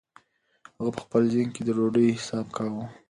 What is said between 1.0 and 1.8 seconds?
خپل ذهن کې د